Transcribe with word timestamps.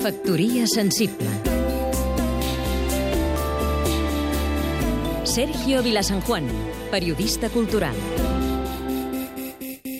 Factoria 0.00 0.66
sensible 0.66 1.28
Sergio 5.24 5.82
Vilasanjuan, 5.82 6.48
periodista 6.90 7.50
cultural 7.52 7.92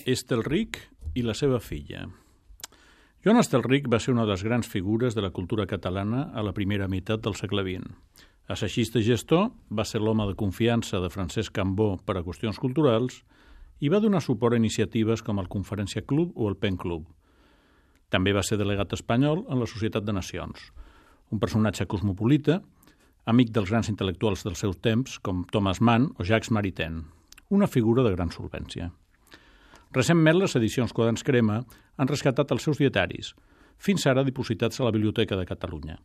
Estelric 0.08 0.80
i 1.12 1.20
la 1.20 1.36
seva 1.36 1.60
filla 1.60 2.06
Joan 3.20 3.42
Estelric 3.42 3.92
va 3.92 4.00
ser 4.00 4.16
una 4.16 4.24
de 4.24 4.32
les 4.32 4.46
grans 4.48 4.72
figures 4.72 5.12
de 5.12 5.20
la 5.20 5.34
cultura 5.36 5.68
catalana 5.68 6.30
a 6.32 6.48
la 6.48 6.56
primera 6.56 6.88
meitat 6.88 7.20
del 7.20 7.36
segle 7.36 7.60
XX. 7.68 7.92
Assagista 8.48 9.04
i 9.04 9.04
gestor, 9.04 9.50
va 9.68 9.84
ser 9.84 10.00
l'home 10.00 10.24
de 10.32 10.38
confiança 10.40 11.04
de 11.04 11.12
Francesc 11.12 11.52
Cambó 11.52 11.98
per 12.06 12.16
a 12.16 12.24
qüestions 12.24 12.56
culturals 12.56 13.20
i 13.84 13.92
va 13.92 14.00
donar 14.00 14.24
suport 14.24 14.56
a 14.56 14.64
iniciatives 14.64 15.20
com 15.20 15.44
el 15.44 15.52
Conferència 15.52 16.08
Club 16.08 16.32
o 16.40 16.48
el 16.48 16.56
Pen 16.56 16.80
Club. 16.80 17.04
També 18.10 18.34
va 18.34 18.42
ser 18.42 18.58
delegat 18.58 18.92
espanyol 18.96 19.44
en 19.48 19.60
la 19.62 19.68
Societat 19.70 20.04
de 20.04 20.14
Nacions, 20.14 20.70
un 21.30 21.38
personatge 21.38 21.86
cosmopolita, 21.86 22.58
amic 23.30 23.52
dels 23.54 23.70
grans 23.70 23.90
intel·lectuals 23.92 24.42
dels 24.46 24.58
seus 24.64 24.80
temps, 24.82 25.18
com 25.22 25.44
Thomas 25.52 25.80
Mann 25.80 26.10
o 26.18 26.26
Jacques 26.26 26.50
Maritain, 26.50 27.04
una 27.50 27.68
figura 27.70 28.02
de 28.06 28.12
gran 28.16 28.32
solvència. 28.34 28.90
Recentment, 29.94 30.38
les 30.38 30.54
edicions 30.58 30.92
Quadens 30.94 31.24
Crema 31.26 31.60
han 31.96 32.10
rescatat 32.10 32.52
els 32.54 32.66
seus 32.66 32.78
dietaris, 32.82 33.32
fins 33.78 34.06
ara 34.06 34.26
dipositats 34.26 34.80
a 34.80 34.86
la 34.86 34.92
Biblioteca 34.94 35.38
de 35.38 35.46
Catalunya, 35.48 35.98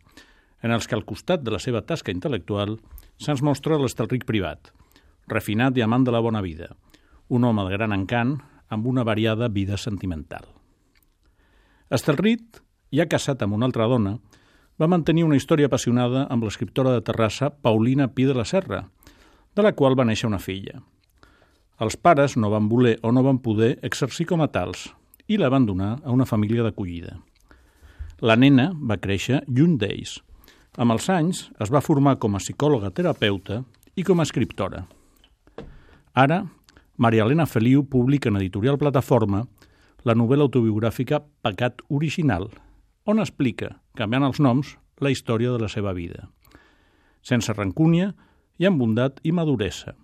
en 0.63 0.73
els 0.73 0.87
que 0.87 0.97
al 0.97 1.05
costat 1.05 1.43
de 1.45 1.53
la 1.53 1.61
seva 1.61 1.83
tasca 1.85 2.13
intel·lectual 2.13 2.77
se'ns 3.21 3.43
mostra 3.45 3.77
l'estalric 3.81 4.25
privat, 4.25 4.71
refinat 5.29 5.77
i 5.77 5.85
amant 5.85 6.05
de 6.05 6.13
la 6.15 6.23
bona 6.23 6.41
vida, 6.45 6.71
un 7.29 7.43
home 7.43 7.65
de 7.67 7.77
gran 7.77 7.93
encant 7.93 8.37
amb 8.69 8.87
una 8.89 9.05
variada 9.05 9.49
vida 9.49 9.77
sentimental. 9.77 10.54
Estelrit, 11.93 12.63
ja 12.89 13.05
casat 13.05 13.43
amb 13.45 13.53
una 13.53 13.67
altra 13.69 13.85
dona, 13.85 14.15
va 14.81 14.89
mantenir 14.89 15.23
una 15.23 15.37
història 15.37 15.69
apassionada 15.69 16.25
amb 16.33 16.43
l'escriptora 16.43 16.95
de 16.95 17.03
Terrassa 17.05 17.51
Paulina 17.53 18.07
Pi 18.09 18.25
de 18.25 18.33
la 18.33 18.45
Serra, 18.45 18.87
de 19.55 19.61
la 19.61 19.71
qual 19.77 19.93
va 19.93 20.05
néixer 20.07 20.25
una 20.25 20.41
filla. 20.41 20.81
Els 21.79 21.95
pares 21.95 22.35
no 22.41 22.49
van 22.49 22.69
voler 22.71 22.95
o 23.03 23.11
no 23.13 23.21
van 23.21 23.37
poder 23.37 23.75
exercir 23.85 24.25
com 24.25 24.41
a 24.41 24.49
tals 24.49 24.87
i 25.27 25.37
la 25.37 25.51
van 25.53 25.67
donar 25.69 25.99
a 26.01 26.11
una 26.11 26.25
família 26.25 26.65
d'acollida. 26.65 27.19
La 28.25 28.35
nena 28.35 28.71
va 28.73 28.97
créixer 28.97 29.43
lluny 29.45 29.77
d'ells. 29.77 30.17
Amb 30.81 30.95
els 30.95 31.05
anys 31.13 31.43
es 31.61 31.71
va 31.71 31.83
formar 31.85 32.15
com 32.17 32.33
a 32.33 32.41
psicòloga 32.41 32.89
terapeuta 32.95 33.61
i 33.95 34.03
com 34.03 34.19
a 34.19 34.25
escriptora. 34.25 34.85
Ara, 36.15 36.41
Maria 36.97 37.27
Elena 37.27 37.45
Feliu 37.45 37.83
publica 37.85 38.31
en 38.31 38.41
editorial 38.41 38.79
Plataforma 38.81 39.43
la 40.05 40.15
novel·la 40.15 40.45
autobiogràfica 40.47 41.19
Pecat 41.43 41.81
original, 41.89 42.47
on 43.05 43.21
explica, 43.21 43.75
canviant 43.97 44.25
els 44.29 44.39
noms, 44.39 44.75
la 45.01 45.11
història 45.11 45.51
de 45.53 45.61
la 45.61 45.69
seva 45.69 45.93
vida. 45.97 46.29
Sense 47.25 47.53
rancúnia 47.53 48.13
i 48.61 48.69
amb 48.69 48.79
bondat 48.79 49.19
i 49.23 49.33
maduresa. 49.35 49.95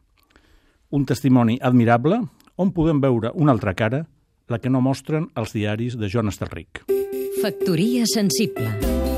Un 0.91 1.05
testimoni 1.07 1.59
admirable 1.61 2.19
on 2.57 2.73
podem 2.75 2.99
veure 3.01 3.31
una 3.35 3.53
altra 3.55 3.73
cara, 3.77 4.03
la 4.49 4.59
que 4.59 4.69
no 4.69 4.83
mostren 4.83 5.29
els 5.39 5.53
diaris 5.55 5.95
de 5.97 6.09
Joan 6.11 6.33
Estelric. 6.33 6.83
Factoria 7.41 8.03
sensible 8.09 9.10